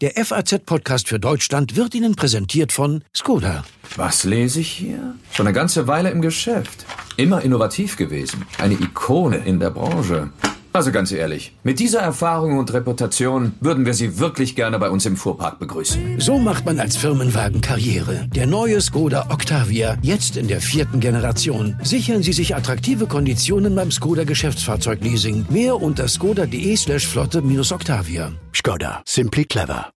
[0.00, 3.64] Der FAZ-Podcast für Deutschland wird Ihnen präsentiert von Skoda.
[3.96, 5.16] Was lese ich hier?
[5.32, 6.86] Schon eine ganze Weile im Geschäft.
[7.16, 8.46] Immer innovativ gewesen.
[8.58, 10.30] Eine Ikone in der Branche.
[10.72, 15.06] Also ganz ehrlich, mit dieser Erfahrung und Reputation würden wir Sie wirklich gerne bei uns
[15.06, 16.20] im Fuhrpark begrüßen.
[16.20, 18.28] So macht man als Firmenwagen Karriere.
[18.34, 21.76] Der neue Skoda Octavia, jetzt in der vierten Generation.
[21.82, 25.46] Sichern Sie sich attraktive Konditionen beim Skoda Geschäftsfahrzeugleasing.
[25.48, 28.32] Mehr unter skoda.de slash flotte minus Octavia.
[28.52, 29.90] Skoda, simply clever.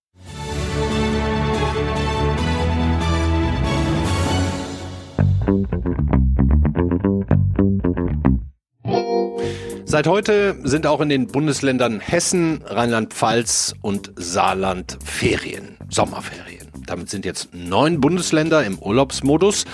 [9.93, 16.67] Seit heute sind auch in den Bundesländern Hessen, Rheinland-Pfalz und Saarland Ferien, Sommerferien.
[16.87, 19.65] Damit sind jetzt neun Bundesländer im Urlaubsmodus.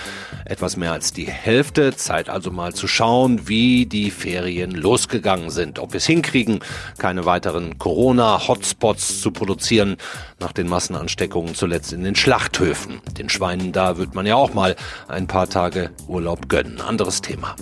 [0.44, 1.96] Etwas mehr als die Hälfte.
[1.96, 5.78] Zeit also mal zu schauen, wie die Ferien losgegangen sind.
[5.78, 6.60] Ob wir es hinkriegen,
[6.98, 9.96] keine weiteren Corona-Hotspots zu produzieren,
[10.38, 13.00] nach den Massenansteckungen zuletzt in den Schlachthöfen.
[13.16, 14.76] Den Schweinen da wird man ja auch mal
[15.08, 16.82] ein paar Tage Urlaub gönnen.
[16.82, 17.56] Anderes Thema.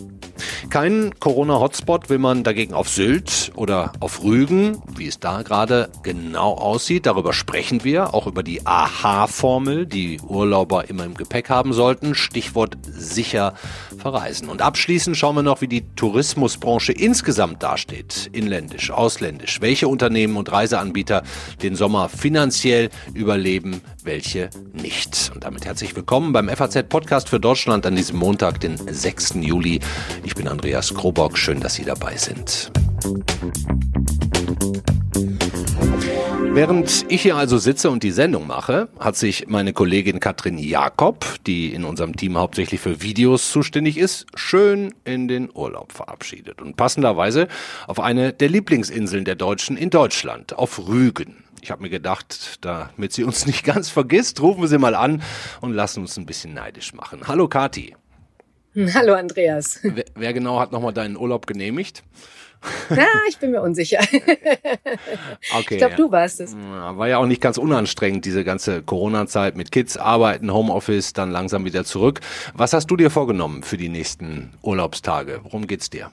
[0.70, 4.83] Keinen Corona-Hotspot will man dagegen auf Sylt oder auf Rügen.
[4.97, 8.14] Wie es da gerade genau aussieht, darüber sprechen wir.
[8.14, 12.14] Auch über die AHA-Formel, die Urlauber immer im Gepäck haben sollten.
[12.14, 13.55] Stichwort sicher
[13.98, 14.48] verreisen.
[14.48, 18.30] Und abschließend schauen wir noch, wie die Tourismusbranche insgesamt dasteht.
[18.32, 19.60] Inländisch, ausländisch.
[19.60, 21.22] Welche Unternehmen und Reiseanbieter
[21.62, 25.30] den Sommer finanziell überleben, welche nicht.
[25.34, 29.34] Und damit herzlich willkommen beim FAZ-Podcast für Deutschland an diesem Montag, den 6.
[29.41, 29.80] Juli.
[30.24, 31.36] Ich bin Andreas Krobock.
[31.36, 32.72] Schön, dass Sie dabei sind.
[36.50, 41.24] Während ich hier also sitze und die Sendung mache, hat sich meine Kollegin Katrin Jakob,
[41.46, 46.76] die in unserem Team hauptsächlich für Videos zuständig ist, schön in den Urlaub verabschiedet und
[46.76, 47.46] passenderweise
[47.86, 51.44] auf eine der Lieblingsinseln der Deutschen in Deutschland, auf Rügen.
[51.60, 55.22] Ich habe mir gedacht, damit sie uns nicht ganz vergisst, rufen wir sie mal an
[55.60, 57.28] und lassen uns ein bisschen neidisch machen.
[57.28, 57.94] Hallo Kati.
[58.94, 59.80] Hallo Andreas.
[59.82, 62.03] Wer, wer genau hat nochmal deinen Urlaub genehmigt?
[62.91, 64.00] Ja, ich bin mir unsicher.
[65.58, 66.54] Okay, ich glaube, du warst es.
[66.56, 71.64] War ja auch nicht ganz unanstrengend, diese ganze Corona-Zeit mit Kids, Arbeiten, Homeoffice, dann langsam
[71.64, 72.20] wieder zurück.
[72.54, 75.41] Was hast du dir vorgenommen für die nächsten Urlaubstage?
[75.42, 76.10] Worum geht's dir?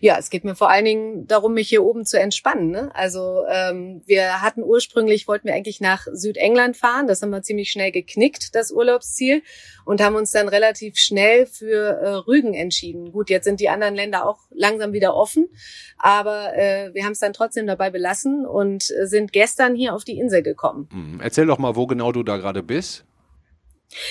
[0.00, 2.70] Ja, es geht mir vor allen Dingen darum, mich hier oben zu entspannen.
[2.70, 2.90] Ne?
[2.94, 7.06] Also ähm, wir hatten ursprünglich, wollten wir eigentlich nach Südengland fahren.
[7.06, 9.42] Das haben wir ziemlich schnell geknickt, das Urlaubsziel,
[9.84, 13.12] und haben uns dann relativ schnell für äh, Rügen entschieden.
[13.12, 15.48] Gut, jetzt sind die anderen Länder auch langsam wieder offen,
[15.96, 20.04] aber äh, wir haben es dann trotzdem dabei belassen und äh, sind gestern hier auf
[20.04, 20.88] die Insel gekommen.
[20.92, 23.07] Hm, Erzähl doch mal, wo genau du da gerade bist.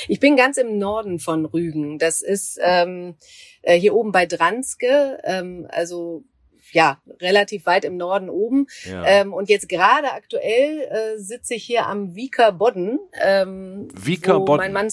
[0.08, 2.00] Ich bin ganz im Norden von Rügen.
[2.00, 3.16] Das ist ähm,
[3.62, 6.24] äh, hier oben bei Dranske, ähm, also
[6.72, 8.68] ja, relativ weit im Norden oben.
[8.86, 9.06] Ja.
[9.06, 13.00] Ähm, und jetzt gerade aktuell äh, sitze ich hier am Wieker Bodden.
[13.22, 14.58] Ähm, Wieker Bodden.
[14.58, 14.92] Mein Mann,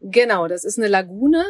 [0.00, 1.44] genau, das ist eine Lagune.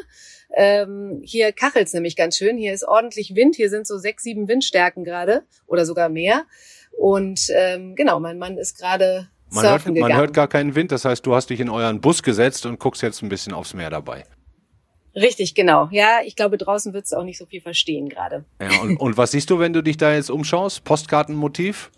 [0.53, 2.57] Ähm, hier kachelt's nämlich ganz schön.
[2.57, 3.57] Hier ist ordentlich Wind.
[3.57, 6.45] Hier sind so sechs, sieben Windstärken gerade oder sogar mehr.
[6.97, 11.05] Und ähm, genau, mein Mann ist gerade Man hört, man hört gar keinen Wind, das
[11.05, 13.91] heißt, du hast dich in euren Bus gesetzt und guckst jetzt ein bisschen aufs Meer
[13.91, 14.25] dabei.
[15.15, 15.89] Richtig, genau.
[15.93, 18.45] Ja, ich glaube, draußen wird's auch nicht so viel verstehen gerade.
[18.61, 20.83] Ja, und, und was siehst du, wenn du dich da jetzt umschaust?
[20.83, 21.91] Postkartenmotiv?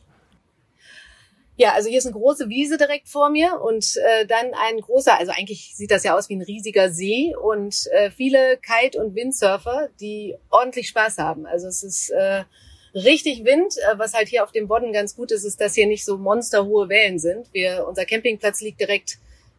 [1.59, 5.19] Ja, also hier ist eine große Wiese direkt vor mir und äh, dann ein großer,
[5.19, 9.15] also eigentlich sieht das ja aus wie ein riesiger See und äh, viele Kite- und
[9.15, 11.47] Windsurfer, die ordentlich Spaß haben.
[11.47, 12.45] Also es ist äh,
[12.97, 13.77] richtig Wind.
[13.79, 16.19] Äh, was halt hier auf dem Bodden ganz gut ist, ist, dass hier nicht so
[16.19, 17.53] monsterhohe Wellen sind.
[17.53, 19.19] Wir, unser Campingplatz liegt direkt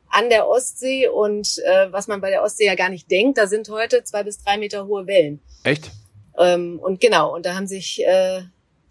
[0.10, 3.46] an der Ostsee und äh, was man bei der Ostsee ja gar nicht denkt, da
[3.46, 5.42] sind heute zwei bis drei Meter hohe Wellen.
[5.64, 5.92] Echt?
[6.38, 8.42] Ähm, und genau, und da haben sich äh,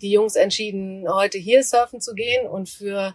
[0.02, 2.46] die Jungs entschieden, heute hier surfen zu gehen.
[2.46, 3.14] Und für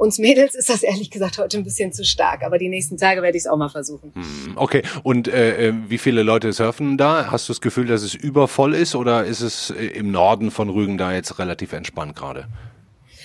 [0.00, 2.42] uns Mädels ist das ehrlich gesagt heute ein bisschen zu stark.
[2.42, 4.12] Aber die nächsten Tage werde ich es auch mal versuchen.
[4.14, 7.30] Hm, Okay, und äh, äh, wie viele Leute surfen da?
[7.30, 10.70] Hast du das Gefühl, dass es übervoll ist oder ist es äh, im Norden von
[10.70, 12.48] Rügen da jetzt relativ entspannt gerade?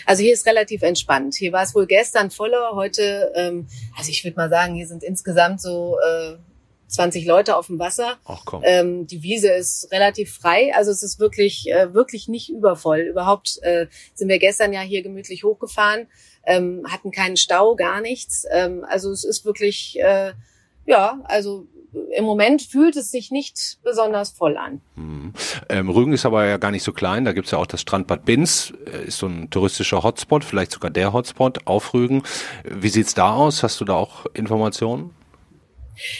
[0.06, 1.36] Also hier ist relativ entspannt.
[1.36, 3.68] Hier war es wohl gestern voller, heute, ähm,
[3.98, 6.36] also ich würde mal sagen, hier sind insgesamt so äh,
[6.88, 8.18] 20 Leute auf dem Wasser.
[8.25, 8.62] Ach komm.
[8.63, 13.00] Ähm, die Wiese ist relativ frei, also es ist wirklich, äh, wirklich nicht übervoll.
[13.00, 16.07] Überhaupt äh, sind wir gestern ja hier gemütlich hochgefahren,
[16.45, 18.45] ähm, hatten keinen Stau, gar nichts.
[18.51, 20.33] Ähm, also es ist wirklich, äh,
[20.86, 21.68] ja, also
[22.15, 24.81] im Moment fühlt es sich nicht besonders voll an.
[24.95, 25.33] Hm.
[25.69, 27.25] Ähm, Rügen ist aber ja gar nicht so klein.
[27.25, 30.92] Da gibt's ja auch das Strandbad Binz, äh, ist so ein touristischer Hotspot, vielleicht sogar
[30.92, 32.24] der Hotspot auf Rügen.
[32.63, 33.63] Wie sieht's da aus?
[33.63, 35.12] Hast du da auch Informationen?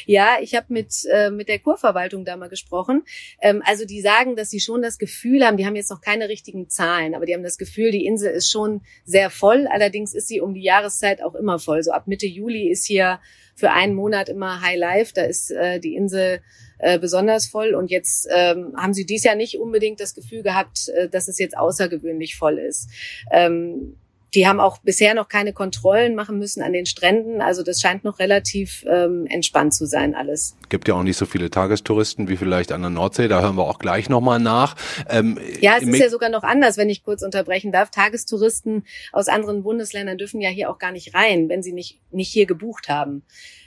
[0.06, 3.04] Ja, ich habe mit, äh, mit der Kurverwaltung da mal gesprochen.
[3.42, 6.30] Ähm, also die sagen, dass sie schon das Gefühl haben, die haben jetzt noch keine
[6.30, 9.68] richtigen Zahlen, aber die haben das Gefühl, die Insel ist schon sehr voll.
[9.68, 11.84] Allerdings ist sie um die Jahreszeit auch immer voll.
[11.84, 13.20] So ab Mitte Juli ist hier
[13.56, 15.14] für einen Monat immer High Life.
[15.14, 16.42] Da ist äh, die Insel
[16.78, 17.74] äh, besonders voll.
[17.74, 21.40] Und jetzt ähm, haben sie dies Jahr nicht unbedingt das Gefühl gehabt, äh, dass es
[21.40, 22.90] jetzt außergewöhnlich voll ist.
[23.32, 23.98] Ähm,
[24.36, 27.42] die haben auch bisher noch keine Kontrollen machen müssen an den Stränden.
[27.42, 30.58] Also das scheint noch relativ ähm, entspannt zu sein alles.
[30.70, 33.28] Gibt ja auch nicht so viele Tagestouristen wie vielleicht an der Nordsee.
[33.28, 34.76] Da hören wir auch gleich nochmal nach.
[35.10, 37.90] Ähm, ja, es ist ja sogar noch anders, wenn ich kurz unterbrechen darf.
[37.92, 42.32] Tagestouristen aus anderen Bundesländern dürfen ja hier auch gar nicht rein, wenn sie nicht, nicht
[42.32, 43.24] hier gebucht haben.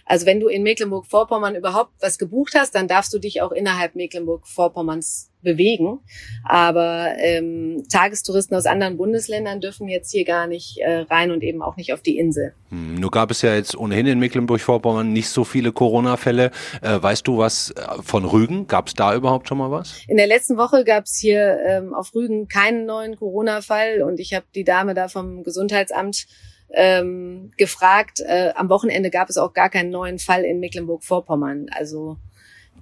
[0.09, 3.95] Also wenn du in Mecklenburg-Vorpommern überhaupt was gebucht hast, dann darfst du dich auch innerhalb
[3.95, 6.01] Mecklenburg-Vorpommerns bewegen.
[6.45, 11.63] Aber ähm, Tagestouristen aus anderen Bundesländern dürfen jetzt hier gar nicht äh, rein und eben
[11.63, 12.55] auch nicht auf die Insel.
[12.71, 16.51] Hm, nur gab es ja jetzt ohnehin in Mecklenburg-Vorpommern nicht so viele Corona-Fälle.
[16.81, 18.67] Äh, weißt du was äh, von Rügen?
[18.67, 20.01] Gab es da überhaupt schon mal was?
[20.09, 24.33] In der letzten Woche gab es hier ähm, auf Rügen keinen neuen Corona-Fall und ich
[24.33, 26.27] habe die Dame da vom Gesundheitsamt
[26.75, 28.21] ähm, gefragt.
[28.21, 31.67] Äh, am Wochenende gab es auch gar keinen neuen Fall in Mecklenburg-Vorpommern.
[31.71, 32.19] Also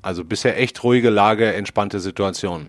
[0.02, 2.68] also bisher echt ruhige Lage, entspannte Situation.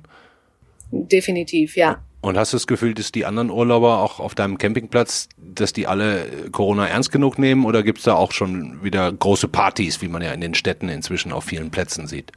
[0.91, 2.03] Definitiv, ja.
[2.21, 5.85] Und hast du das Gefühl, dass die anderen Urlauber auch auf deinem Campingplatz, dass die
[5.85, 10.07] alle Corona ernst genug nehmen oder gibt es da auch schon wieder große Partys, wie
[10.07, 12.31] man ja in den Städten inzwischen auf vielen Plätzen sieht?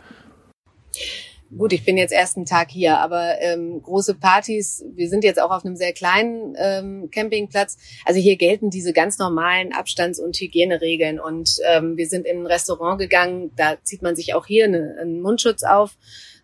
[1.56, 5.50] Gut, ich bin jetzt ersten Tag hier, aber ähm, große Partys, wir sind jetzt auch
[5.50, 7.76] auf einem sehr kleinen ähm, Campingplatz.
[8.04, 11.18] Also hier gelten diese ganz normalen Abstands- und Hygieneregeln.
[11.18, 14.96] Und ähm, wir sind in ein Restaurant gegangen, da zieht man sich auch hier eine,
[15.00, 15.96] einen Mundschutz auf.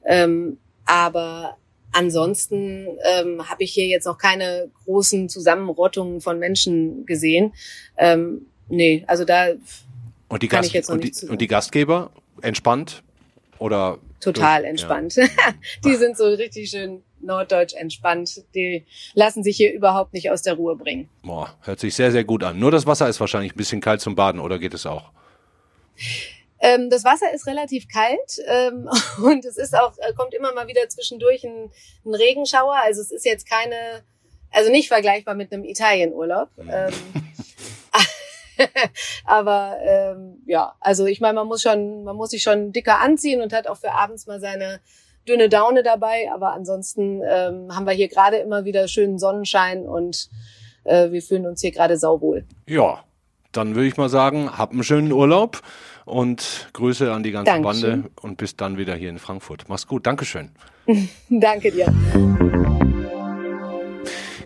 [0.04, 1.56] Ähm, aber
[1.92, 7.54] ansonsten ähm, habe ich hier jetzt noch keine großen Zusammenrottungen von Menschen gesehen.
[7.96, 9.48] Ähm, nee, also da
[10.28, 12.10] und die, Gast und die, und die Gastgeber
[12.42, 13.04] entspannt
[13.58, 15.16] oder total entspannt.
[15.16, 15.26] Ja.
[15.84, 18.44] die sind so richtig schön norddeutsch entspannt.
[18.54, 18.84] Die
[19.14, 21.08] lassen sich hier überhaupt nicht aus der Ruhe bringen.
[21.22, 22.58] Boah, hört sich sehr, sehr gut an.
[22.58, 25.10] Nur das Wasser ist wahrscheinlich ein bisschen kalt zum Baden, oder geht es auch?
[26.58, 28.88] Ähm, das Wasser ist relativ kalt ähm,
[29.22, 31.70] und es ist auch, äh, kommt immer mal wieder zwischendurch ein,
[32.04, 32.76] ein, Regenschauer.
[32.82, 34.02] Also es ist jetzt keine,
[34.50, 36.48] also nicht vergleichbar mit einem Italienurlaub.
[36.56, 36.70] Mhm.
[36.72, 36.92] Ähm,
[39.24, 43.40] Aber ähm, ja, also ich meine, man muss schon, man muss sich schon dicker anziehen
[43.40, 44.80] und hat auch für abends mal seine
[45.28, 46.30] dünne Daune dabei.
[46.32, 50.28] Aber ansonsten ähm, haben wir hier gerade immer wieder schönen Sonnenschein und
[50.84, 52.44] äh, wir fühlen uns hier gerade sauwohl.
[52.66, 53.04] Ja,
[53.52, 55.62] dann würde ich mal sagen, hab einen schönen Urlaub
[56.04, 58.02] und Grüße an die ganze Dankeschön.
[58.02, 59.64] Bande und bis dann wieder hier in Frankfurt.
[59.68, 60.50] Mach's gut, Dankeschön.
[61.28, 62.65] Danke dir.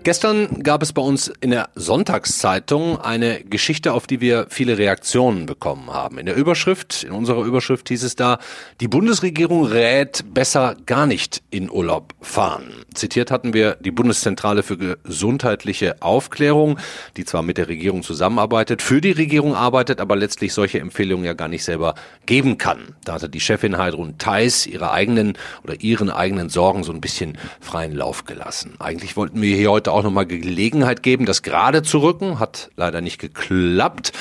[0.02, 5.44] Gestern gab es bei uns in der Sonntagszeitung eine Geschichte, auf die wir viele Reaktionen
[5.44, 6.16] bekommen haben.
[6.16, 8.38] In der Überschrift, in unserer Überschrift hieß es da,
[8.80, 12.72] die Bundesregierung rät besser gar nicht in Urlaub fahren.
[12.94, 16.78] Zitiert hatten wir die Bundeszentrale für gesundheitliche Aufklärung,
[17.18, 21.34] die zwar mit der Regierung zusammenarbeitet, für die Regierung arbeitet, aber letztlich solche Empfehlungen ja
[21.34, 21.94] gar nicht selber
[22.24, 22.94] geben kann.
[23.04, 27.36] Da hatte die Chefin Heidrun Theis ihre eigenen oder ihren eigenen Sorgen so ein bisschen
[27.60, 28.76] freien Lauf gelassen.
[28.78, 32.38] Eigentlich wollten wir hier heute heute auch nochmal Gelegenheit geben, das gerade zu rücken.
[32.38, 34.12] Hat leider nicht geklappt.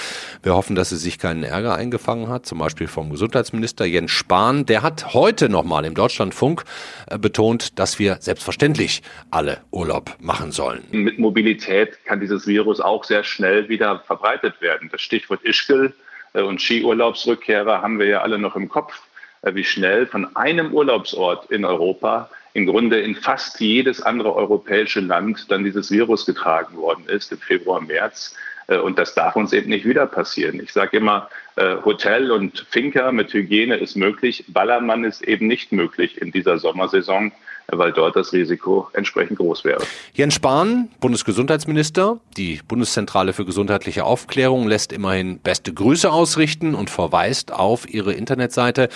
[0.42, 4.66] Wir hoffen, dass sie sich keinen Ärger eingefangen hat, zum Beispiel vom Gesundheitsminister Jens Spahn.
[4.66, 6.64] Der hat heute nochmal im Deutschlandfunk
[7.08, 10.84] äh, betont, dass wir selbstverständlich alle Urlaub machen sollen.
[10.92, 14.90] Mit Mobilität kann dieses Virus auch sehr schnell wieder verbreitet werden.
[14.92, 15.94] Das Stichwort Ischgl
[16.34, 19.02] äh, und Skiurlaubsrückkehrer haben wir ja alle noch im Kopf,
[19.44, 25.00] äh, wie schnell von einem Urlaubsort in Europa im Grunde in fast jedes andere europäische
[25.00, 28.36] Land dann dieses Virus getragen worden ist im Februar, März.
[28.68, 30.60] Äh, und das darf uns eben nicht wieder passieren.
[30.62, 35.72] Ich sage immer, äh, Hotel und Finca mit Hygiene ist möglich, Ballermann ist eben nicht
[35.72, 37.32] möglich in dieser Sommersaison
[37.72, 39.82] weil dort das Risiko entsprechend groß wäre.
[40.14, 47.52] Jens Spahn, Bundesgesundheitsminister, die Bundeszentrale für gesundheitliche Aufklärung lässt immerhin beste Grüße ausrichten und verweist
[47.52, 48.90] auf ihre Internetseite.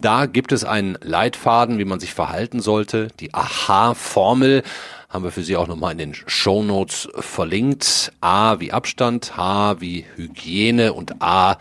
[0.00, 4.62] Da gibt es einen Leitfaden, wie man sich verhalten sollte, die Aha-Formel
[5.10, 8.12] haben wir für Sie auch nochmal in den Show Notes verlinkt.
[8.20, 11.58] A wie Abstand, H wie Hygiene und A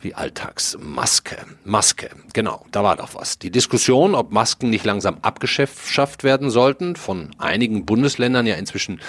[0.00, 1.36] wie Alltagsmaske.
[1.64, 3.38] Maske, genau, da war doch was.
[3.38, 9.00] Die Diskussion, ob Masken nicht langsam abgeschafft werden sollten, von einigen Bundesländern ja inzwischen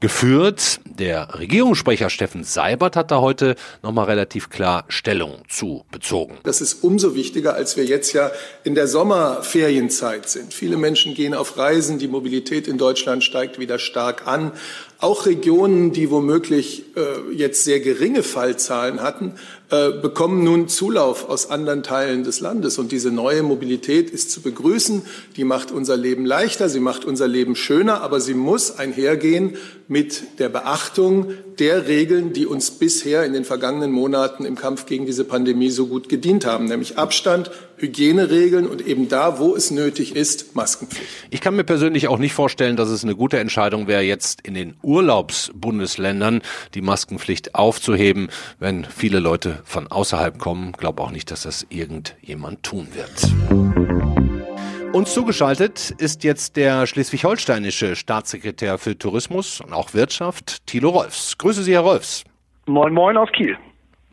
[0.00, 0.80] geführt.
[0.84, 6.36] Der Regierungssprecher Steffen Seibert hat da heute nochmal relativ klar Stellung zu bezogen.
[6.42, 8.30] Das ist umso wichtiger, als wir jetzt ja
[8.62, 10.52] in der Sommerferienzeit sind.
[10.52, 14.52] Viele Menschen gehen auf Reisen, die Mobilität in Deutschland steigt wieder stark an.
[14.98, 19.34] Auch Regionen, die womöglich äh, jetzt sehr geringe Fallzahlen hatten,
[19.68, 22.78] äh, bekommen nun Zulauf aus anderen Teilen des Landes.
[22.78, 25.02] Und diese neue Mobilität ist zu begrüßen.
[25.36, 29.56] Die macht unser Leben leichter, sie macht unser Leben schöner, aber sie muss einhergehen
[29.88, 35.06] mit der Beachtung der Regeln, die uns bisher in den vergangenen Monaten im Kampf gegen
[35.06, 40.16] diese Pandemie so gut gedient haben, nämlich Abstand, Hygieneregeln und eben da, wo es nötig
[40.16, 41.08] ist, Maskenpflicht.
[41.30, 44.54] Ich kann mir persönlich auch nicht vorstellen, dass es eine gute Entscheidung wäre, jetzt in
[44.54, 46.42] den Urlaubsbundesländern
[46.74, 50.72] die Maskenpflicht aufzuheben, wenn viele Leute von außerhalb kommen.
[50.72, 54.35] Glaube auch nicht, dass das irgendjemand tun wird.
[54.92, 61.36] Uns zugeschaltet ist jetzt der schleswig-holsteinische Staatssekretär für Tourismus und auch Wirtschaft, Thilo Rolfs.
[61.36, 62.24] Grüße Sie, Herr Rolfs.
[62.66, 63.58] Moin, moin aus Kiel.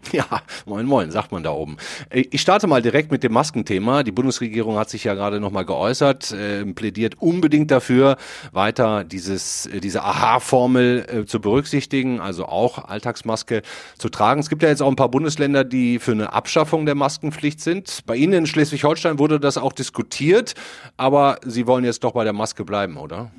[0.12, 0.26] Ja,
[0.66, 1.78] moin moin, sagt man da oben.
[2.12, 4.04] Ich starte mal direkt mit dem Maskenthema.
[4.04, 8.18] Die Bundesregierung hat sich ja gerade nochmal geäußert, äh, plädiert unbedingt dafür,
[8.52, 13.62] weiter dieses, äh, diese Aha-Formel äh, zu berücksichtigen, also auch Alltagsmaske
[13.98, 14.40] zu tragen.
[14.40, 18.02] Es gibt ja jetzt auch ein paar Bundesländer, die für eine Abschaffung der Maskenpflicht sind.
[18.06, 20.54] Bei Ihnen in Schleswig-Holstein wurde das auch diskutiert,
[20.98, 23.32] aber Sie wollen jetzt doch bei der Maske bleiben, oder?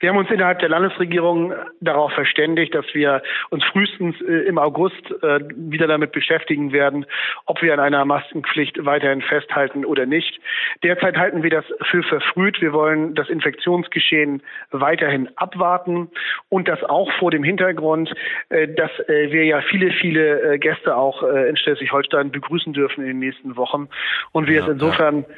[0.00, 5.10] Wir haben uns innerhalb der Landesregierung darauf verständigt, dass wir uns frühestens äh, im August
[5.22, 7.04] äh, wieder damit beschäftigen werden,
[7.44, 10.40] ob wir an einer Maskenpflicht weiterhin festhalten oder nicht.
[10.82, 12.62] Derzeit halten wir das für verfrüht.
[12.62, 16.10] Wir wollen das Infektionsgeschehen weiterhin abwarten
[16.48, 18.14] und das auch vor dem Hintergrund,
[18.48, 23.56] äh, dass wir ja viele, viele Gäste auch in Schleswig-Holstein begrüßen dürfen in den nächsten
[23.56, 23.88] Wochen
[24.32, 25.34] und wir ja, es insofern ja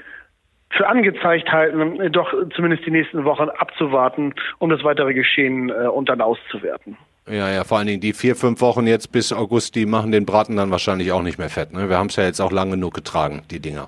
[0.76, 6.08] für angezeigt halten, doch zumindest die nächsten Wochen abzuwarten, um das weitere Geschehen äh, und
[6.08, 6.96] dann auszuwerten.
[7.28, 10.26] Ja, ja, vor allen Dingen die vier, fünf Wochen jetzt bis August, die machen den
[10.26, 11.72] Braten dann wahrscheinlich auch nicht mehr fett.
[11.72, 11.88] Ne?
[11.88, 13.86] Wir haben es ja jetzt auch lang genug getragen, die Dinger.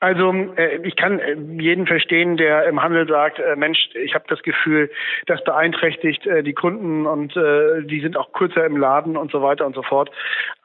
[0.00, 4.24] Also äh, ich kann äh, jeden verstehen, der im Handel sagt, äh, Mensch, ich habe
[4.28, 4.90] das Gefühl,
[5.26, 9.66] das beeinträchtigt äh, die Kunden und die sind auch kürzer im Laden und so weiter
[9.66, 10.10] und so fort.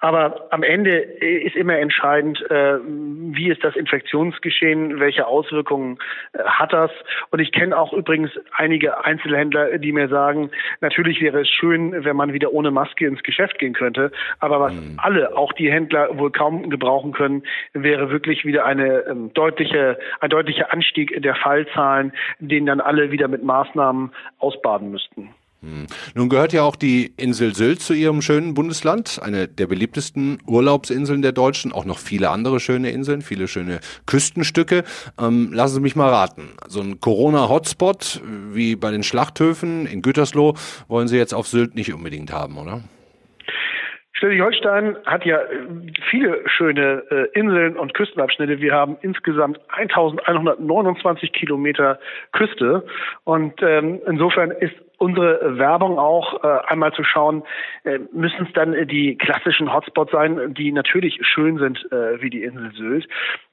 [0.06, 5.98] Aber am Ende äh, ist immer entscheidend, äh, wie ist das Infektionsgeschehen, welche Auswirkungen
[6.34, 6.92] äh, hat das.
[7.32, 12.16] Und ich kenne auch übrigens einige Einzelhändler, die mir sagen, natürlich wäre es schön, wenn
[12.16, 14.12] man wieder ohne Maske ins Geschäft gehen könnte.
[14.42, 15.00] Aber was mhm.
[15.02, 17.42] alle, auch die Händler, wohl kaum gebrauchen können,
[17.74, 23.28] wäre wirklich wieder eine ähm, deutliche, ein deutlicher Anstieg der Fallzahlen, den dann alle wieder
[23.28, 25.34] mit Maßnahmen ausbaden müssten.
[25.66, 25.88] Hm.
[26.14, 31.24] Nun gehört ja auch die Insel Sylt zu Ihrem schönen Bundesland, eine der beliebtesten Urlaubsinseln
[31.24, 34.84] der Deutschen, auch noch viele andere schöne Inseln, viele schöne Küstenstücke.
[35.20, 36.50] Ähm, lassen Sie mich mal raten.
[36.68, 38.22] So ein Corona-Hotspot
[38.54, 40.54] wie bei den Schlachthöfen in Gütersloh
[40.88, 42.82] wollen Sie jetzt auf Sylt nicht unbedingt haben, oder?
[44.16, 45.68] Schleswig-Holstein hat ja äh,
[46.10, 48.62] viele schöne äh, Inseln und Küstenabschnitte.
[48.62, 52.00] Wir haben insgesamt 1129 Kilometer
[52.32, 52.86] Küste
[53.26, 57.44] und ähm, insofern ist unsere Werbung auch äh, einmal zu schauen,
[57.84, 62.44] äh, müssen es dann die klassischen Hotspots sein, die natürlich schön sind äh, wie die
[62.44, 63.08] Insel Sylt.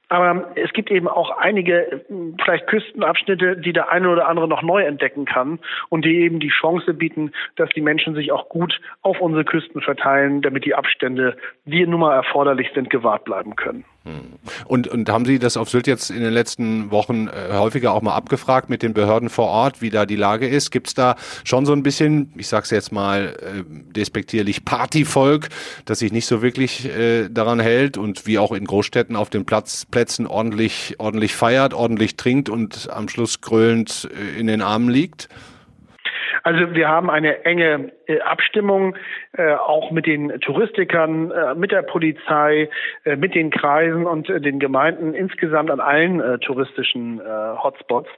[0.09, 2.05] Aber es gibt eben auch einige
[2.43, 5.59] vielleicht Küstenabschnitte, die der eine oder andere noch neu entdecken kann
[5.89, 9.81] und die eben die Chance bieten, dass die Menschen sich auch gut auf unsere Küsten
[9.81, 11.35] verteilen, damit die Abstände,
[11.65, 13.85] die nun mal erforderlich sind, gewahrt bleiben können.
[14.05, 14.33] Hm.
[14.65, 18.01] Und, und haben Sie das auf Sylt jetzt in den letzten Wochen äh, häufiger auch
[18.01, 20.71] mal abgefragt mit den Behörden vor Ort, wie da die Lage ist?
[20.71, 25.47] Gibt es da schon so ein bisschen, ich sag's jetzt mal äh, despektierlich, Partyvolk,
[25.85, 29.45] das sich nicht so wirklich äh, daran hält und wie auch in Großstädten auf den
[29.45, 34.89] Platz, Plätzen ordentlich, ordentlich feiert, ordentlich trinkt und am Schluss grölend äh, in den Armen
[34.89, 35.29] liegt?
[36.43, 38.95] Also wir haben eine enge Abstimmung
[39.37, 42.69] äh, auch mit den Touristikern, äh, mit der Polizei,
[43.03, 47.21] äh, mit den Kreisen und äh, den Gemeinden insgesamt an allen äh, touristischen
[47.63, 48.09] Hotspots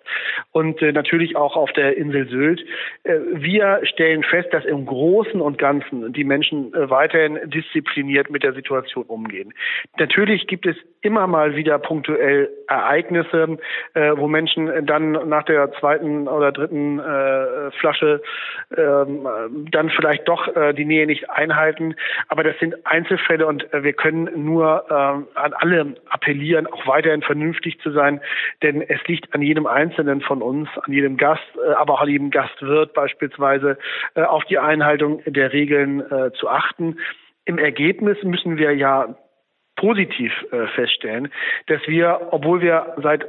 [0.52, 2.66] und natürlich auch auf der Insel Sylt.
[3.04, 9.06] wir stellen fest, dass im Großen und Ganzen die Menschen weiterhin diszipliniert mit der Situation
[9.06, 9.54] umgehen.
[9.98, 13.58] Natürlich gibt es immer mal wieder punktuell Ereignisse,
[13.94, 17.02] wo Menschen dann nach der zweiten oder dritten
[17.80, 18.22] Flasche
[18.76, 19.28] ähm,
[19.76, 21.96] dann vielleicht doch äh, die Nähe nicht einhalten.
[22.30, 27.22] Aber das sind Einzelfälle und äh, wir können nur äh, an alle appellieren, auch weiterhin
[27.22, 28.22] vernünftig zu sein,
[28.64, 32.10] denn es liegt an jedem Einzelnen von uns, an jedem Gast, äh, aber auch an
[32.10, 33.78] jedem Gastwirt beispielsweise,
[34.16, 36.98] äh, auf die Einhaltung der Regeln äh, zu achten.
[37.46, 39.16] Im Ergebnis müssen wir ja
[39.76, 41.32] positiv äh, feststellen,
[41.68, 43.26] dass wir, obwohl wir seit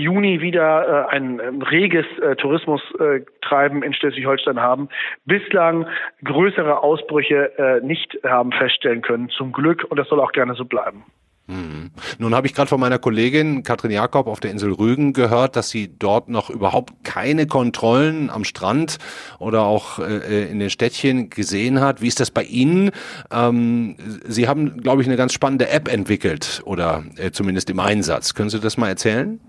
[0.00, 4.88] Juni wieder äh, ein ähm, reges äh, Tourismustreiben in Schleswig-Holstein haben,
[5.24, 5.86] bislang
[6.24, 10.64] größere Ausbrüche äh, nicht haben feststellen können, zum Glück, und das soll auch gerne so
[10.64, 11.04] bleiben.
[11.48, 11.90] Hm.
[12.18, 15.70] Nun habe ich gerade von meiner Kollegin Katrin Jakob auf der Insel Rügen gehört, dass
[15.70, 18.98] sie dort noch überhaupt keine Kontrollen am Strand
[19.38, 22.02] oder auch äh, in den Städtchen gesehen hat.
[22.02, 22.90] Wie ist das bei Ihnen?
[23.32, 28.34] Ähm, sie haben, glaube ich, eine ganz spannende App entwickelt oder äh, zumindest im Einsatz.
[28.34, 29.40] Können Sie das mal erzählen?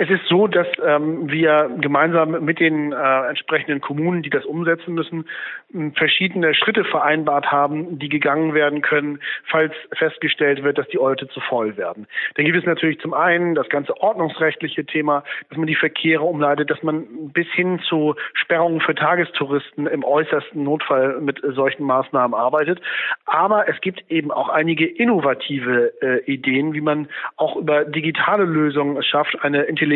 [0.00, 4.94] Es ist so, dass ähm, wir gemeinsam mit den äh, entsprechenden Kommunen, die das umsetzen
[4.94, 5.24] müssen,
[5.96, 9.18] verschiedene Schritte vereinbart haben, die gegangen werden können,
[9.50, 12.06] falls festgestellt wird, dass die Orte zu voll werden.
[12.36, 16.70] Dann gibt es natürlich zum einen das ganze ordnungsrechtliche Thema, dass man die Verkehre umleitet,
[16.70, 22.80] dass man bis hin zu Sperrungen für Tagestouristen im äußersten Notfall mit solchen Maßnahmen arbeitet.
[23.26, 28.96] Aber es gibt eben auch einige innovative äh, Ideen, wie man auch über digitale Lösungen
[28.96, 29.87] es schafft, eine intelligente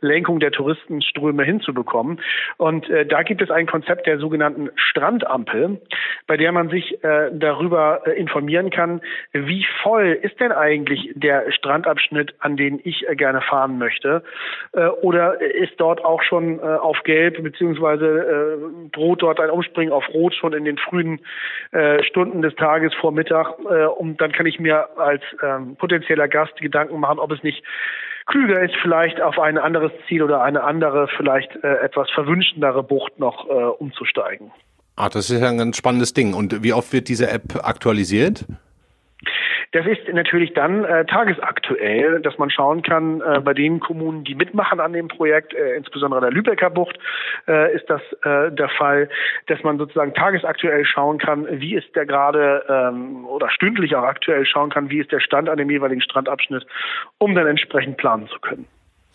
[0.00, 2.20] Lenkung der Touristenströme hinzubekommen.
[2.56, 5.80] Und äh, da gibt es ein Konzept der sogenannten Strandampel,
[6.26, 9.00] bei der man sich äh, darüber äh, informieren kann,
[9.32, 14.22] wie voll ist denn eigentlich der Strandabschnitt, an den ich äh, gerne fahren möchte?
[14.72, 18.58] Äh, oder ist dort auch schon äh, auf Gelb, beziehungsweise
[18.92, 21.20] droht dort ein Umspringen auf Rot schon in den frühen
[22.02, 23.58] Stunden des Tages vor Mittag?
[23.98, 27.62] und dann kann ich mir als ähm, potenzieller Gast Gedanken machen, ob es nicht
[28.28, 33.18] klüger ist, vielleicht auf ein anderes Ziel oder eine andere, vielleicht äh, etwas verwünschendere Bucht
[33.18, 34.52] noch äh, umzusteigen.
[34.96, 36.34] Ah, das ist ja ein ganz spannendes Ding.
[36.34, 38.44] Und wie oft wird diese App aktualisiert?
[39.72, 44.34] Das ist natürlich dann äh, tagesaktuell, dass man schauen kann, äh, bei den Kommunen, die
[44.34, 46.98] mitmachen an dem Projekt, äh, insbesondere der Lübecker Bucht,
[47.46, 49.10] äh, ist das äh, der Fall,
[49.46, 54.46] dass man sozusagen tagesaktuell schauen kann, wie ist der gerade ähm, oder stündlich auch aktuell
[54.46, 56.66] schauen kann, wie ist der Stand an dem jeweiligen Strandabschnitt,
[57.18, 58.66] um dann entsprechend planen zu können.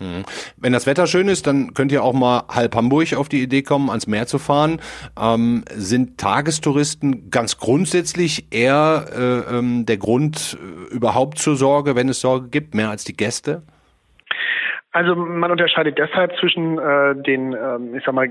[0.03, 0.23] Mhm.
[0.57, 3.61] Wenn das Wetter schön ist, dann könnt ihr auch mal halb Hamburg auf die Idee
[3.61, 4.79] kommen, ans Meer zu fahren.
[5.19, 12.09] Ähm, sind Tagestouristen ganz grundsätzlich eher äh, ähm, der Grund äh, überhaupt zur Sorge, wenn
[12.09, 13.63] es Sorge gibt, mehr als die Gäste?
[14.91, 18.29] Also man unterscheidet deshalb zwischen äh, den, ähm, ich sag mal,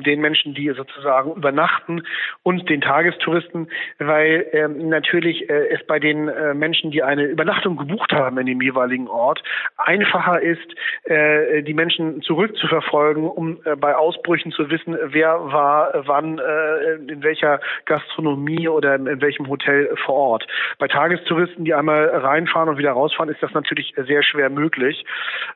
[0.00, 2.02] den Menschen, die sozusagen übernachten
[2.42, 3.68] und den Tagestouristen,
[3.98, 8.46] weil ähm, natürlich äh, es bei den äh, Menschen, die eine Übernachtung gebucht haben in
[8.46, 9.42] dem jeweiligen Ort,
[9.76, 16.38] einfacher ist, äh, die Menschen zurückzuverfolgen, um äh, bei Ausbrüchen zu wissen, wer war wann
[16.38, 20.46] äh, in welcher Gastronomie oder in, in welchem Hotel vor Ort.
[20.78, 25.04] Bei Tagestouristen, die einmal reinfahren und wieder rausfahren, ist das natürlich sehr schwer möglich.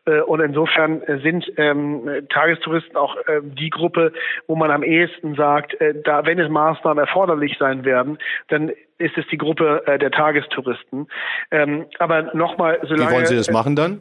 [0.06, 4.12] Äh, und insofern sind ähm, Tagestouristen auch äh, die Gruppe,
[4.46, 9.16] wo man am ehesten sagt, äh, da, wenn es Maßnahmen erforderlich sein werden, dann ist
[9.16, 11.08] es die Gruppe äh, der Tagestouristen.
[11.50, 13.10] Ähm, aber nochmal, solange...
[13.10, 14.00] Wie wollen Sie das machen dann?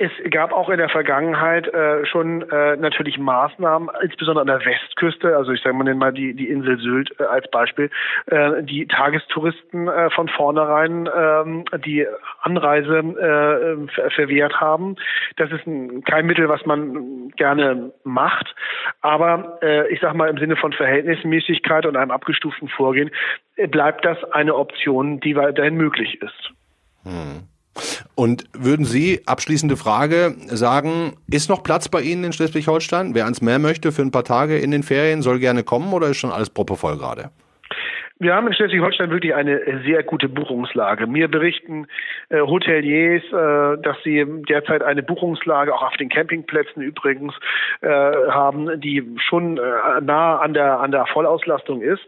[0.00, 5.36] Es gab auch in der Vergangenheit äh, schon äh, natürlich Maßnahmen, insbesondere an der Westküste,
[5.36, 7.90] also ich sage mal mal die, die Insel Sylt äh, als Beispiel,
[8.26, 12.06] äh, die Tagestouristen äh, von vornherein äh, die
[12.42, 14.94] Anreise äh, verwehrt haben.
[15.36, 18.54] Das ist ein, kein Mittel, was man gerne macht,
[19.00, 23.10] aber äh, ich sage mal im Sinne von Verhältnismäßigkeit und einem abgestuften Vorgehen
[23.56, 26.52] äh, bleibt das eine Option, die weiterhin möglich ist.
[27.02, 27.48] Hm.
[28.14, 33.14] Und würden Sie, abschließende Frage, sagen, ist noch Platz bei Ihnen in Schleswig-Holstein?
[33.14, 36.08] Wer ans Meer möchte für ein paar Tage in den Ferien, soll gerne kommen oder
[36.08, 37.30] ist schon alles proppevoll gerade?
[38.20, 41.06] Wir haben in Schleswig-Holstein wirklich eine sehr gute Buchungslage.
[41.06, 41.86] Mir berichten
[42.30, 47.32] äh, Hoteliers, äh, dass sie derzeit eine Buchungslage auch auf den Campingplätzen übrigens
[47.80, 52.04] äh, haben, die schon äh, nah an der an der Vollauslastung ist.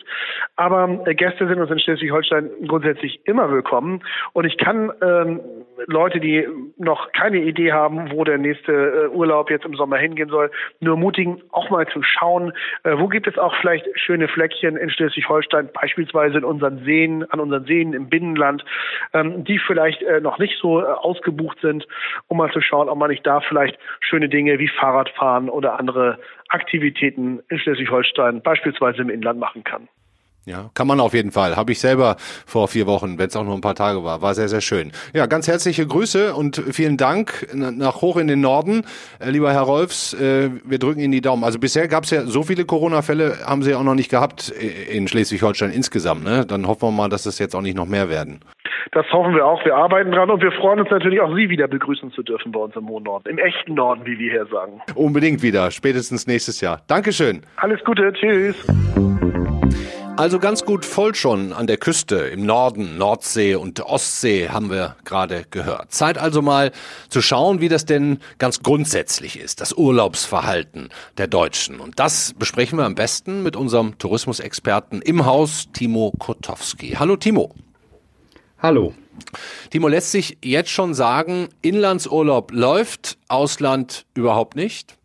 [0.56, 4.02] Aber äh, Gäste sind uns in Schleswig-Holstein grundsätzlich immer willkommen.
[4.32, 5.40] Und ich kann ähm,
[5.86, 6.44] Leute, die
[6.76, 10.94] noch keine Idee haben, wo der nächste äh, Urlaub jetzt im Sommer hingehen soll, nur
[10.96, 12.52] ermutigen, auch mal zu schauen,
[12.84, 17.40] wo gibt es auch vielleicht schöne Fleckchen in Schleswig-Holstein, beispielsweise beispielsweise in unseren Seen, an
[17.40, 18.64] unseren Seen im Binnenland,
[19.12, 21.86] ähm, die vielleicht äh, noch nicht so äh, ausgebucht sind,
[22.28, 26.18] um mal zu schauen, ob man nicht da vielleicht schöne Dinge wie Fahrradfahren oder andere
[26.48, 29.88] Aktivitäten in Schleswig-Holstein, beispielsweise im Inland machen kann.
[30.46, 31.56] Ja, kann man auf jeden Fall.
[31.56, 34.22] Habe ich selber vor vier Wochen, wenn es auch nur ein paar Tage war.
[34.22, 34.90] War sehr, sehr schön.
[35.12, 38.84] Ja, ganz herzliche Grüße und vielen Dank nach hoch in den Norden.
[39.18, 41.44] Äh, lieber Herr Rolfs, äh, wir drücken Ihnen die Daumen.
[41.44, 44.96] Also bisher gab es ja so viele Corona-Fälle, haben Sie auch noch nicht gehabt äh,
[44.96, 46.24] in Schleswig-Holstein insgesamt.
[46.24, 46.46] Ne?
[46.46, 48.40] Dann hoffen wir mal, dass das jetzt auch nicht noch mehr werden.
[48.92, 49.64] Das hoffen wir auch.
[49.64, 52.60] Wir arbeiten dran und wir freuen uns natürlich auch Sie wieder begrüßen zu dürfen bei
[52.60, 53.28] uns im Hohen Norden.
[53.28, 54.80] Im echten Norden, wie wir hier sagen.
[54.94, 55.70] Unbedingt wieder.
[55.70, 56.80] Spätestens nächstes Jahr.
[56.88, 57.42] Dankeschön.
[57.56, 58.12] Alles Gute.
[58.14, 58.66] Tschüss.
[60.20, 64.96] Also ganz gut voll schon an der Küste im Norden, Nordsee und Ostsee haben wir
[65.06, 65.92] gerade gehört.
[65.92, 66.72] Zeit also mal
[67.08, 71.80] zu schauen, wie das denn ganz grundsätzlich ist, das Urlaubsverhalten der Deutschen.
[71.80, 76.96] Und das besprechen wir am besten mit unserem Tourismusexperten im Haus, Timo Kotowski.
[76.98, 77.54] Hallo Timo.
[78.58, 78.92] Hallo.
[79.70, 84.98] Timo, lässt sich jetzt schon sagen, Inlandsurlaub läuft, Ausland überhaupt nicht?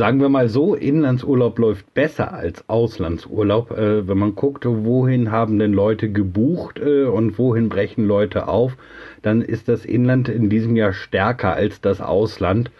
[0.00, 3.72] Sagen wir mal so, Inlandsurlaub läuft besser als Auslandsurlaub.
[3.72, 8.78] Äh, wenn man guckt, wohin haben denn Leute gebucht äh, und wohin brechen Leute auf,
[9.20, 12.70] dann ist das Inland in diesem Jahr stärker als das Ausland.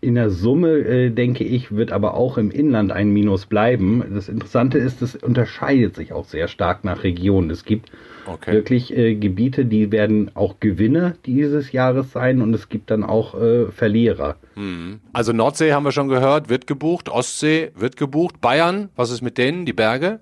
[0.00, 4.04] In der Summe, äh, denke ich, wird aber auch im Inland ein Minus bleiben.
[4.14, 7.50] Das Interessante ist, es unterscheidet sich auch sehr stark nach Region.
[7.50, 7.90] Es gibt
[8.26, 8.52] okay.
[8.52, 13.40] wirklich äh, Gebiete, die werden auch Gewinner dieses Jahres sein und es gibt dann auch
[13.40, 14.36] äh, Verlierer.
[14.56, 15.00] Mhm.
[15.12, 19.38] Also Nordsee haben wir schon gehört, wird gebucht, Ostsee wird gebucht, Bayern, was ist mit
[19.38, 20.20] denen, die Berge?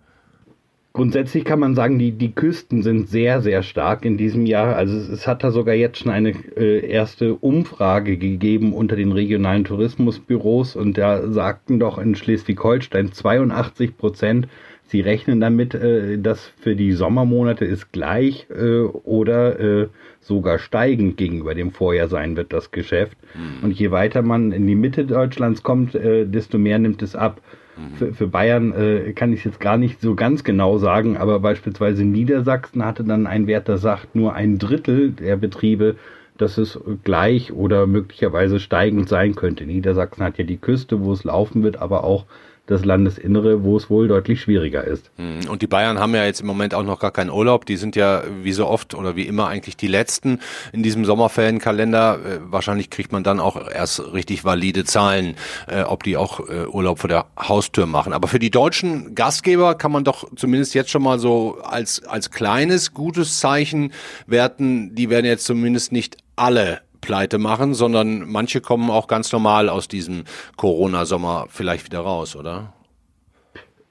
[0.99, 4.75] Grundsätzlich kann man sagen, die, die Küsten sind sehr, sehr stark in diesem Jahr.
[4.75, 9.13] Also es, es hat da sogar jetzt schon eine äh, erste Umfrage gegeben unter den
[9.13, 14.49] regionalen Tourismusbüros und da sagten doch in Schleswig-Holstein 82 Prozent
[14.89, 19.89] Sie rechnen damit, äh, dass für die Sommermonate es gleich äh, oder äh,
[20.21, 23.17] sogar steigend gegenüber dem Vorjahr sein wird, das Geschäft.
[23.35, 23.65] Mhm.
[23.65, 27.43] Und je weiter man in die Mitte Deutschlands kommt, äh, desto mehr nimmt es ab.
[27.77, 27.97] Mhm.
[27.97, 31.39] Für, für, Bayern äh, kann ich es jetzt gar nicht so ganz genau sagen, aber
[31.39, 35.97] beispielsweise Niedersachsen hatte dann einen Wert, der sagt, nur ein Drittel der Betriebe
[36.39, 39.65] dass es gleich oder möglicherweise steigend sein könnte.
[39.65, 42.27] Niedersachsen hat ja die Küste, wo es laufen wird, aber auch
[42.69, 45.11] das Landesinnere, wo es wohl deutlich schwieriger ist.
[45.17, 47.65] Hm, und die Bayern haben ja jetzt im Moment auch noch gar keinen Urlaub.
[47.65, 50.41] Die sind ja wie so oft oder wie immer eigentlich die letzten
[50.73, 52.19] in diesem Sommerferienkalender.
[52.25, 55.35] Äh, wahrscheinlich kriegt man dann auch erst richtig valide Zahlen,
[55.67, 58.13] äh, ob die auch äh, Urlaub vor der Haustür machen.
[58.13, 62.31] Aber für die deutschen Gastgeber kann man doch zumindest jetzt schon mal so als, als
[62.31, 63.93] kleines, gutes Zeichen
[64.27, 64.95] werten.
[64.95, 69.89] Die werden jetzt zumindest nicht alle pleite machen, sondern manche kommen auch ganz normal aus
[69.89, 70.25] diesem
[70.57, 72.73] Corona-Sommer vielleicht wieder raus, oder?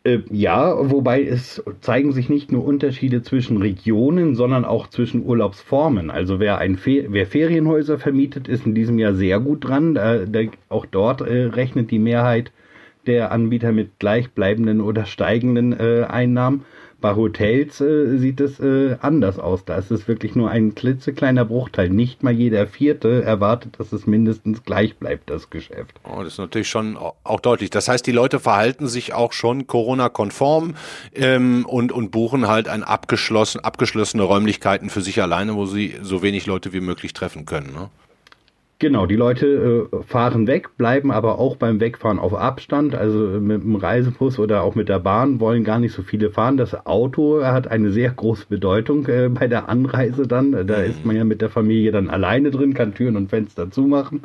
[0.08, 6.10] Äh, ja, wobei es zeigen sich nicht nur Unterschiede zwischen Regionen, sondern auch zwischen Urlaubsformen.
[6.10, 9.96] Also wer, ein Fe wer Ferienhäuser vermietet, ist in diesem Jahr sehr gut dran.
[9.96, 10.40] Da, da,
[10.70, 12.54] auch dort äh, rechnet die Mehrheit
[13.06, 16.64] der Anbieter mit gleichbleibenden oder steigenden äh, Einnahmen.
[17.00, 19.66] Bei Hotels äh, sieht es äh, anders aus.
[19.66, 21.90] Da ist es wirklich nur ein klitzekleiner Bruchteil.
[21.90, 26.00] Nicht mal jeder Vierte erwartet, dass es mindestens gleich bleibt, das Geschäft.
[26.04, 27.70] Oh, das ist natürlich schon auch deutlich.
[27.70, 30.74] Das heißt, die Leute verhalten sich auch schon Corona-konform
[31.14, 36.24] ähm, und, und buchen halt ein abgeschlossen, abgeschlossene Räumlichkeiten für sich alleine, wo sie so
[36.24, 37.74] wenig Leute wie möglich treffen können.
[37.74, 37.90] Ne?
[38.80, 42.94] Genau, die Leute äh, fahren weg, bleiben aber auch beim Wegfahren auf Abstand.
[42.94, 46.58] Also mit dem Reisebus oder auch mit der Bahn wollen gar nicht so viele fahren.
[46.58, 50.68] Das Auto hat eine sehr große Bedeutung äh, bei der Anreise dann.
[50.68, 54.22] Da ist man ja mit der Familie dann alleine drin, kann Türen und Fenster zumachen.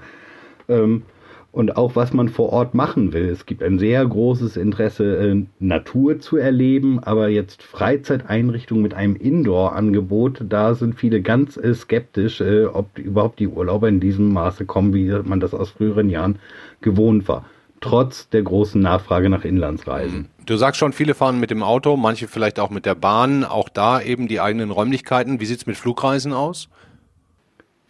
[0.69, 1.03] Ähm,
[1.53, 3.29] und auch was man vor Ort machen will.
[3.29, 9.15] Es gibt ein sehr großes Interesse, äh, Natur zu erleben, aber jetzt Freizeiteinrichtungen mit einem
[9.15, 14.65] Indoor-Angebot, da sind viele ganz äh, skeptisch, äh, ob überhaupt die Urlauber in diesem Maße
[14.65, 16.39] kommen, wie man das aus früheren Jahren
[16.81, 17.45] gewohnt war.
[17.83, 20.19] Trotz der großen Nachfrage nach Inlandsreisen.
[20.21, 20.27] Mhm.
[20.47, 23.69] Du sagst schon, viele fahren mit dem Auto, manche vielleicht auch mit der Bahn, auch
[23.69, 25.39] da eben die eigenen Räumlichkeiten.
[25.39, 26.69] Wie sieht's mit Flugreisen aus?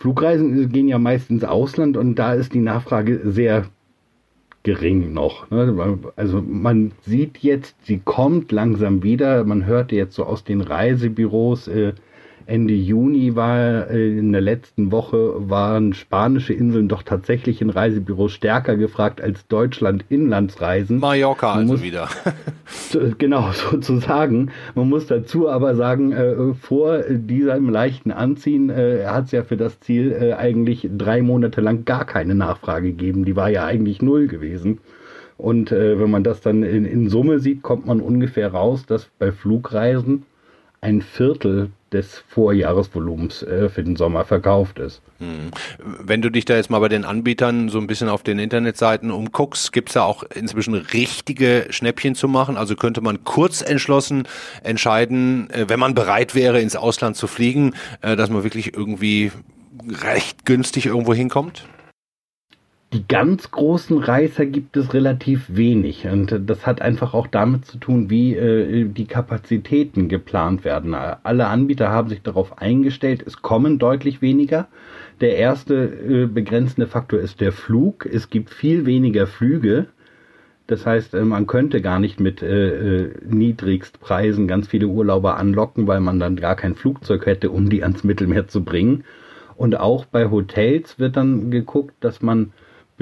[0.03, 3.67] Flugreisen gehen ja meist ins Ausland und da ist die Nachfrage sehr
[4.65, 5.49] gering noch.
[5.53, 5.97] Ne?
[6.17, 9.45] Also man sieht jetzt, sie kommt langsam wieder.
[9.45, 11.93] Man hörte jetzt so aus den Reisebüros, äh,
[12.47, 18.33] Ende Juni war äh, in der letzten Woche waren spanische Inseln doch tatsächlich in Reisebüros
[18.33, 20.99] stärker gefragt als Deutschland Inlandsreisen.
[20.99, 22.09] Mallorca also muss, wieder.
[23.19, 24.51] genau, sozusagen.
[24.75, 29.57] Man muss dazu aber sagen, äh, vor diesem leichten Anziehen äh, hat es ja für
[29.57, 33.25] das Ziel äh, eigentlich drei Monate lang gar keine Nachfrage gegeben.
[33.25, 34.79] Die war ja eigentlich null gewesen.
[35.39, 39.11] Und äh, wenn man das dann in, in Summe sieht, kommt man ungefähr raus, dass
[39.19, 40.25] bei Flugreisen
[40.81, 45.03] ein Viertel des Vorjahresvolumens äh, für den Sommer verkauft ist.
[45.19, 45.51] Hm.
[45.79, 49.11] Wenn du dich da jetzt mal bei den Anbietern so ein bisschen auf den Internetseiten
[49.11, 52.57] umguckst, gibt es da auch inzwischen richtige Schnäppchen zu machen?
[52.57, 54.27] Also könnte man kurz entschlossen
[54.63, 59.33] entscheiden, äh, wenn man bereit wäre, ins Ausland zu fliegen, äh, dass man wirklich irgendwie
[60.03, 61.65] recht günstig irgendwo hinkommt?
[62.93, 67.79] Die ganz großen Reißer gibt es relativ wenig und das hat einfach auch damit zu
[67.79, 70.95] tun, wie äh, die Kapazitäten geplant werden.
[70.95, 74.69] Alle Anbieter haben sich darauf eingestellt, es kommen deutlich weniger.
[75.23, 78.05] Der erste äh, begrenzende Faktor ist der Flug.
[78.05, 79.87] Es gibt viel weniger Flüge.
[80.67, 85.87] Das heißt, äh, man könnte gar nicht mit äh, äh, Niedrigstpreisen ganz viele Urlauber anlocken,
[85.87, 89.05] weil man dann gar kein Flugzeug hätte, um die ans Mittelmeer zu bringen.
[89.57, 92.53] Und auch bei Hotels wird dann geguckt, dass man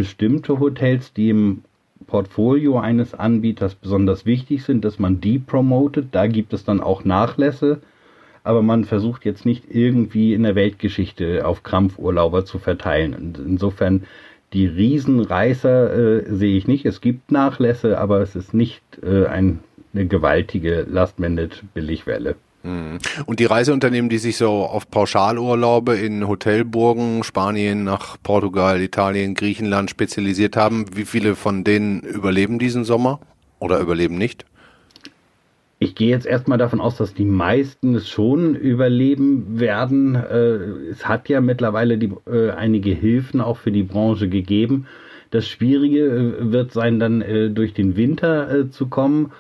[0.00, 1.62] bestimmte Hotels, die im
[2.06, 6.06] Portfolio eines Anbieters besonders wichtig sind, dass man die promotet.
[6.12, 7.82] Da gibt es dann auch Nachlässe.
[8.42, 13.12] aber man versucht jetzt nicht irgendwie in der Weltgeschichte auf Krampfurlauber zu verteilen.
[13.14, 14.04] Und insofern
[14.54, 16.86] die Riesenreißer äh, sehe ich nicht.
[16.86, 19.58] Es gibt Nachlässe, aber es ist nicht äh, ein,
[19.92, 22.36] eine gewaltige Last-Minute-Billigwelle.
[22.62, 29.88] Und die Reiseunternehmen, die sich so auf Pauschalurlaube in Hotelburgen, Spanien nach Portugal, Italien, Griechenland
[29.88, 33.20] spezialisiert haben, wie viele von denen überleben diesen Sommer
[33.60, 34.44] oder überleben nicht?
[35.82, 40.14] Ich gehe jetzt erstmal davon aus, dass die meisten es schon überleben werden.
[40.14, 44.86] Äh, es hat ja mittlerweile die, äh, einige Hilfen auch für die Branche gegeben.
[45.30, 49.32] Das Schwierige äh, wird sein, dann durch den Winter zu kommen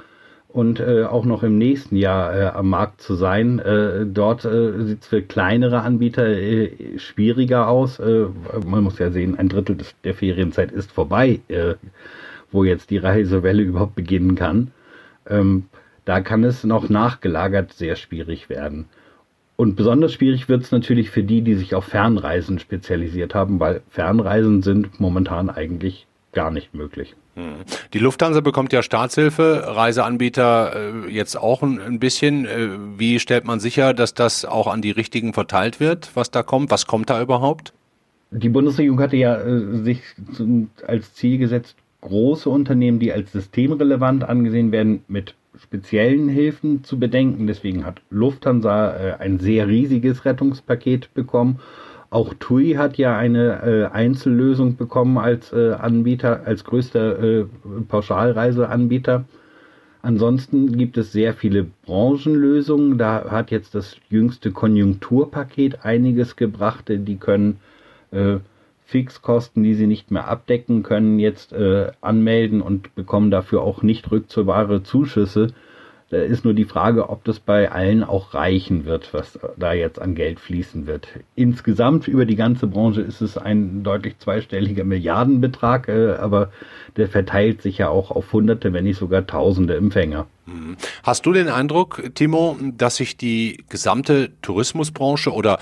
[0.52, 3.60] und auch noch im nächsten Jahr am Markt zu sein.
[4.12, 6.26] dort sieht es für kleinere Anbieter
[6.96, 7.98] schwieriger aus.
[7.98, 11.40] man muss ja sehen, ein Drittel der Ferienzeit ist vorbei,
[12.50, 14.72] wo jetzt die Reisewelle überhaupt beginnen kann.
[15.28, 15.66] Ähm,
[16.04, 18.86] da kann es noch nachgelagert sehr schwierig werden.
[19.56, 23.82] Und besonders schwierig wird es natürlich für die, die sich auf Fernreisen spezialisiert haben, weil
[23.90, 27.14] Fernreisen sind momentan eigentlich gar nicht möglich.
[27.92, 32.46] Die Lufthansa bekommt ja Staatshilfe, Reiseanbieter äh, jetzt auch ein, ein bisschen.
[32.46, 36.42] Äh, wie stellt man sicher, dass das auch an die richtigen verteilt wird, was da
[36.42, 36.70] kommt?
[36.70, 37.72] Was kommt da überhaupt?
[38.30, 44.24] Die Bundesregierung hatte ja äh, sich zum, als Ziel gesetzt, große Unternehmen, die als systemrelevant
[44.24, 47.46] angesehen werden, mit speziellen Hilfen zu bedenken.
[47.46, 51.60] Deswegen hat Lufthansa äh, ein sehr riesiges Rettungspaket bekommen.
[52.10, 57.44] Auch TUI hat ja eine äh, Einzellösung bekommen als äh, Anbieter, als größter äh,
[57.88, 59.24] Pauschalreiseanbieter.
[60.02, 62.98] Ansonsten gibt es sehr viele Branchenlösungen.
[62.98, 66.86] Da hat jetzt das jüngste Konjunkturpaket einiges gebracht.
[66.88, 67.60] Die können
[68.10, 68.38] äh,
[68.86, 74.10] Fixkosten, die sie nicht mehr abdecken können, jetzt äh, anmelden und bekommen dafür auch nicht
[74.10, 75.48] rückzahrbare Zuschüsse.
[76.10, 80.00] Da ist nur die Frage, ob das bei allen auch reichen wird, was da jetzt
[80.00, 81.06] an Geld fließen wird.
[81.36, 86.50] Insgesamt über die ganze Branche ist es ein deutlich zweistelliger Milliardenbetrag, äh, aber
[86.96, 90.26] der verteilt sich ja auch auf Hunderte, wenn nicht sogar Tausende Empfänger.
[90.46, 90.76] Mhm.
[91.04, 95.60] Hast du den Eindruck, Timo, dass sich die gesamte Tourismusbranche oder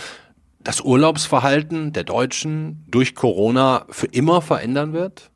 [0.64, 5.30] das Urlaubsverhalten der Deutschen durch Corona für immer verändern wird?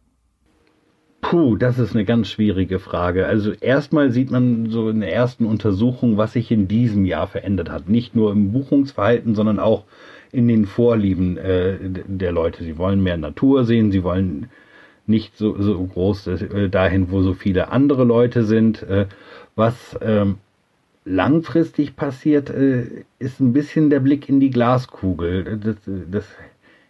[1.22, 3.26] Puh, das ist eine ganz schwierige Frage.
[3.26, 7.70] Also erstmal sieht man so in der ersten Untersuchung, was sich in diesem Jahr verändert
[7.70, 7.88] hat.
[7.88, 9.84] Nicht nur im Buchungsverhalten, sondern auch
[10.32, 12.64] in den Vorlieben äh, der Leute.
[12.64, 14.50] Sie wollen mehr Natur sehen, sie wollen
[15.06, 18.82] nicht so, so groß äh, dahin, wo so viele andere Leute sind.
[18.82, 19.06] Äh,
[19.54, 20.36] was ähm,
[21.04, 25.58] langfristig passiert, äh, ist ein bisschen der Blick in die Glaskugel.
[25.62, 25.76] Das,
[26.10, 26.26] das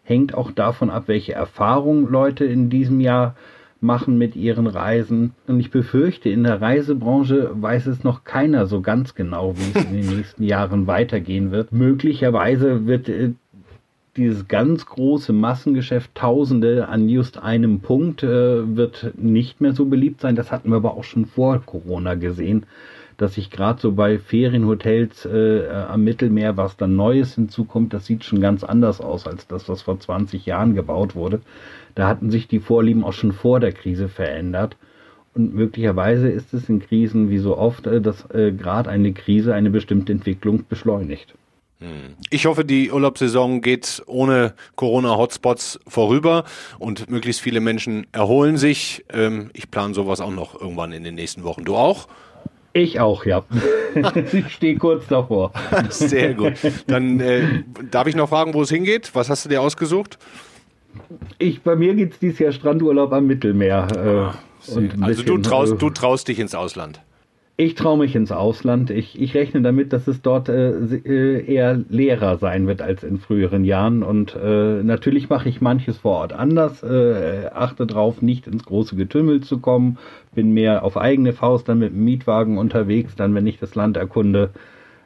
[0.05, 3.37] hängt auch davon ab, welche Erfahrungen Leute in diesem Jahr
[3.83, 5.33] machen mit ihren Reisen.
[5.47, 9.85] Und ich befürchte, in der Reisebranche weiß es noch keiner so ganz genau, wie es
[9.85, 11.73] in den nächsten Jahren weitergehen wird.
[11.73, 13.33] Möglicherweise wird äh,
[14.17, 20.21] dieses ganz große Massengeschäft Tausende an just einem Punkt äh, wird nicht mehr so beliebt
[20.21, 20.37] sein.
[20.37, 22.67] Das hatten wir aber auch schon vor Corona gesehen
[23.23, 28.25] dass sich gerade so bei Ferienhotels äh, am Mittelmeer was dann Neues hinzukommt, das sieht
[28.25, 31.41] schon ganz anders aus als das, was vor 20 Jahren gebaut wurde.
[31.95, 34.77] Da hatten sich die Vorlieben auch schon vor der Krise verändert.
[35.35, 39.55] Und möglicherweise ist es in Krisen wie so oft, äh, dass äh, gerade eine Krise
[39.55, 41.35] eine bestimmte Entwicklung beschleunigt.
[41.79, 42.17] Hm.
[42.31, 46.43] Ich hoffe, die Urlaubssaison geht ohne Corona-Hotspots vorüber
[46.81, 49.05] und möglichst viele Menschen erholen sich.
[49.13, 51.65] Ähm, ich plane sowas auch noch irgendwann in den nächsten Wochen.
[51.65, 52.09] Du auch?
[52.73, 53.45] Ich auch, ja.
[54.33, 55.53] ich stehe kurz davor.
[55.91, 56.55] Sehr gut.
[56.87, 59.11] Dann äh, darf ich noch fragen, wo es hingeht?
[59.15, 60.19] Was hast du dir ausgesucht?
[61.39, 63.89] Ich, bei mir geht es dieses Jahr Strandurlaub am Mittelmeer.
[63.95, 64.35] Äh, ah,
[65.01, 67.01] also du traust, äh, du traust dich ins Ausland.
[67.59, 68.91] Ich traue mich ins Ausland.
[68.91, 73.19] Ich, ich rechne damit, dass es dort äh, äh, eher leerer sein wird als in
[73.19, 74.03] früheren Jahren.
[74.03, 76.83] Und äh, natürlich mache ich manches vor Ort anders.
[76.83, 79.99] Äh, achte darauf, nicht ins große Getümmel zu kommen.
[80.35, 83.99] Bin mehr auf eigene Faust dann mit dem Mietwagen unterwegs, dann wenn ich das Land
[83.99, 84.51] erkunde.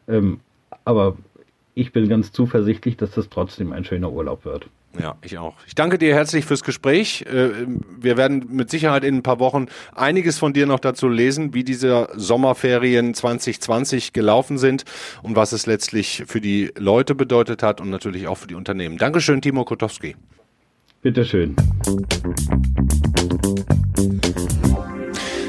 [0.07, 0.39] Ähm,
[0.85, 1.17] aber
[1.75, 4.69] ich bin ganz zuversichtlich, dass das trotzdem ein schöner Urlaub wird.
[5.01, 5.55] Ja, ich auch.
[5.67, 7.23] Ich danke dir herzlich fürs Gespräch.
[7.23, 7.67] Äh,
[7.99, 11.65] wir werden mit Sicherheit in ein paar Wochen einiges von dir noch dazu lesen, wie
[11.65, 14.85] diese Sommerferien 2020 gelaufen sind
[15.23, 18.99] und was es letztlich für die Leute bedeutet hat und natürlich auch für die Unternehmen.
[18.99, 20.17] Dankeschön, Timo Kotowski.
[21.03, 21.55] Bitteschön.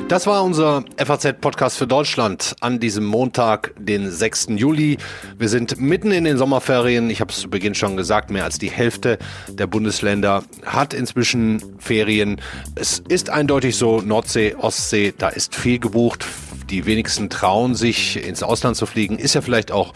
[0.08, 4.48] Das war unser FAZ-Podcast für Deutschland an diesem Montag, den 6.
[4.52, 4.98] Juli.
[5.38, 7.10] Wir sind mitten in den Sommerferien.
[7.10, 9.18] Ich habe es zu Beginn schon gesagt, mehr als die Hälfte
[9.50, 12.40] der Bundesländer hat inzwischen Ferien.
[12.76, 16.26] Es ist eindeutig so, Nordsee, Ostsee, da ist viel gebucht.
[16.70, 19.94] die wenigsten trauen sich ins Ausland zu fliegen, ist ja vielleicht auch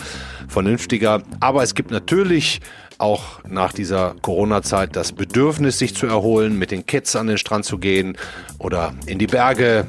[0.50, 1.21] vernünftiger.
[1.39, 2.60] Aber es gibt natürlich
[3.02, 7.66] auch nach dieser Corona-Zeit das Bedürfnis, sich zu erholen, mit den Kids an den Strand
[7.66, 8.18] zu gehen
[8.60, 9.86] oder in die Berge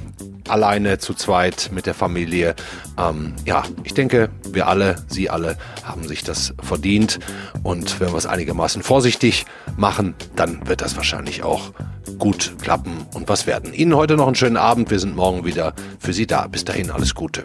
[0.48, 2.54] alleine zu zweit mit der Familie.
[2.98, 7.18] Ähm, ja, ich denke, wir alle, Sie alle haben sich das verdient.
[7.62, 9.44] Und wenn wir es einigermaßen vorsichtig
[9.76, 11.72] machen, dann wird das wahrscheinlich auch
[12.18, 13.72] gut klappen und was werden.
[13.72, 14.90] Ihnen heute noch einen schönen Abend.
[14.90, 16.46] Wir sind morgen wieder für Sie da.
[16.46, 17.44] Bis dahin alles Gute.